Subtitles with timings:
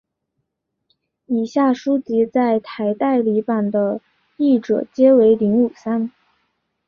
[1.27, 4.01] 以下书籍在台代理版的
[4.35, 6.11] 译者皆为林武三。